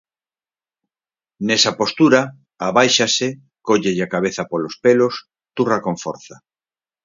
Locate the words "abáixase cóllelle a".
2.67-4.11